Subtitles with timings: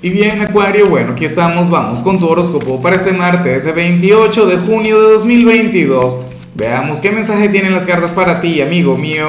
[0.00, 4.56] Y bien, Acuario, bueno, aquí estamos, vamos con tu horóscopo para este martes 28 de
[4.58, 6.20] junio de 2022.
[6.54, 9.26] Veamos qué mensaje tienen las cartas para ti, amigo mío.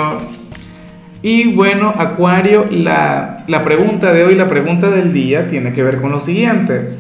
[1.24, 5.98] Y bueno, Acuario, la, la pregunta de hoy, la pregunta del día, tiene que ver
[5.98, 6.98] con lo siguiente.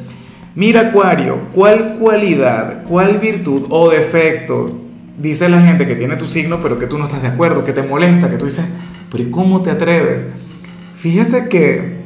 [0.55, 4.79] Mira, Acuario, ¿cuál cualidad, cuál virtud o defecto
[5.15, 7.73] dice la gente que tiene tu signo, pero que tú no estás de acuerdo, que
[7.73, 8.65] te molesta, que tú dices,
[9.11, 10.31] pero ¿cómo te atreves?
[10.97, 11.98] Fíjate que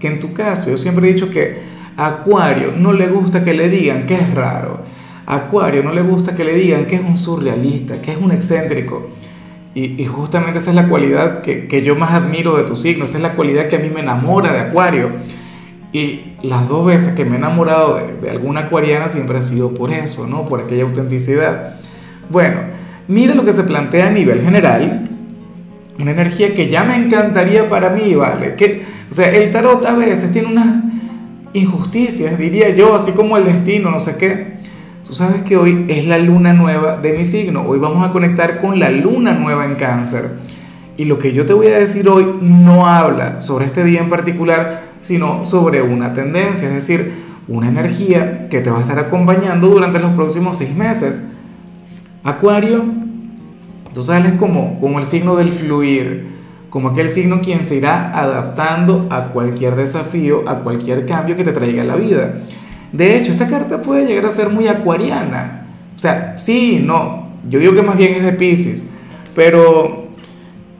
[0.00, 1.58] que en tu caso yo siempre he dicho que
[1.96, 4.80] a Acuario no le gusta que le digan que es raro.
[5.26, 8.32] A Acuario no le gusta que le digan que es un surrealista, que es un
[8.32, 9.10] excéntrico.
[9.72, 13.22] Y, justamente esa es la cualidad que, yo más admiro de tu signo, esa es
[13.22, 15.10] la cualidad que a mí me enamora de Acuario.
[15.92, 19.74] Y las dos veces que me he enamorado de, de alguna acuariana siempre ha sido
[19.74, 20.46] por eso, ¿no?
[20.46, 21.76] Por aquella autenticidad.
[22.30, 22.60] Bueno,
[23.06, 24.99] mira lo que se plantea a nivel general.
[26.00, 28.54] Una energía que ya me encantaría para mí, ¿vale?
[28.54, 30.84] Que, o sea, el tarot a veces tiene unas
[31.52, 34.60] injusticias, diría yo, así como el destino, no sé qué.
[35.04, 37.64] Tú sabes que hoy es la luna nueva de mi signo.
[37.66, 40.38] Hoy vamos a conectar con la luna nueva en cáncer.
[40.96, 44.08] Y lo que yo te voy a decir hoy no habla sobre este día en
[44.08, 47.12] particular, sino sobre una tendencia, es decir,
[47.48, 51.26] una energía que te va a estar acompañando durante los próximos seis meses.
[52.22, 52.84] Acuario,
[53.92, 59.08] tú sales como, como el signo del fluir como aquel signo quien se irá adaptando
[59.10, 62.42] a cualquier desafío, a cualquier cambio que te traiga la vida.
[62.92, 65.66] De hecho, esta carta puede llegar a ser muy acuariana.
[65.96, 68.86] O sea, sí, no, yo digo que más bien es de Pisces,
[69.34, 70.08] pero,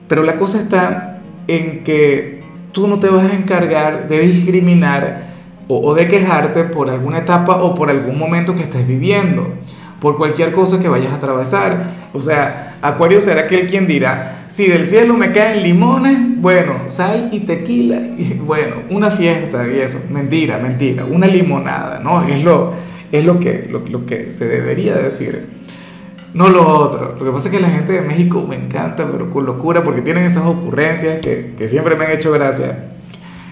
[0.07, 5.31] pero la cosa está en que tú no te vas a encargar de discriminar
[5.67, 9.55] o, o de quejarte por alguna etapa o por algún momento que estés viviendo
[9.99, 11.83] por cualquier cosa que vayas a atravesar.
[12.13, 17.29] O sea, Acuario será aquel quien dirá, si del cielo me caen limones, bueno, sal
[17.31, 18.01] y tequila,
[18.45, 22.27] bueno, una fiesta y eso, mentira, mentira, una limonada, ¿no?
[22.27, 22.73] Es lo,
[23.11, 25.61] es lo, que, lo, que se debería decir.
[26.33, 27.15] No lo otro.
[27.19, 30.01] Lo que pasa es que la gente de México me encanta, pero con locura, porque
[30.01, 32.91] tienen esas ocurrencias que, que siempre me han hecho gracia.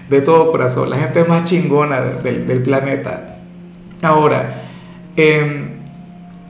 [0.08, 0.90] De todo corazón.
[0.90, 3.38] La gente más chingona del, del planeta.
[4.02, 4.62] Ahora,
[5.16, 5.69] eh,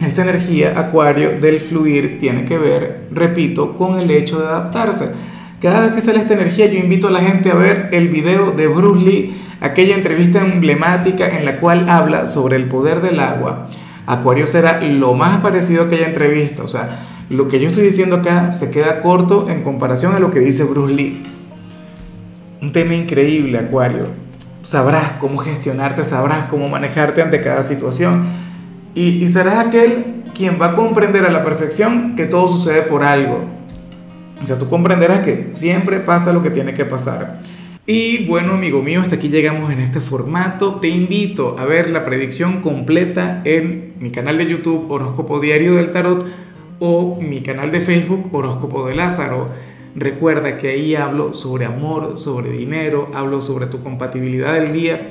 [0.00, 5.12] esta energía acuario del fluir tiene que ver, repito, con el hecho de adaptarse.
[5.60, 8.52] Cada vez que sale esta energía yo invito a la gente a ver el video
[8.52, 13.68] de Bruce Lee, aquella entrevista emblemática en la cual habla sobre el poder del agua.
[14.06, 18.16] Acuario será lo más parecido a aquella entrevista, o sea, lo que yo estoy diciendo
[18.16, 21.22] acá se queda corto en comparación a lo que dice Bruce Lee.
[22.62, 24.06] Un tema increíble, Acuario.
[24.62, 28.39] Sabrás cómo gestionarte, sabrás cómo manejarte ante cada situación
[28.94, 33.44] y, serás aquel quien va a comprender a la perfección que todo sucede por algo.
[34.42, 37.40] O sea, tú comprenderás que siempre pasa lo que tiene que pasar.
[37.86, 40.76] Y bueno, amigo mío, hasta aquí llegamos en este formato.
[40.76, 45.90] Te invito a ver la predicción completa en mi canal de YouTube Horóscopo Diario del
[45.90, 46.24] Tarot
[46.78, 49.48] o mi canal de Facebook Horóscopo de Lázaro.
[49.94, 55.10] Recuerda que ahí hablo sobre amor, sobre dinero, hablo sobre tu compatibilidad del día